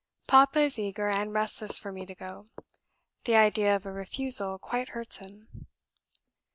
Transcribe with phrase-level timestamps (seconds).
[0.25, 2.47] Papa is eager and restless for me to go;
[3.25, 5.67] the idea of a refusal quite hurts him."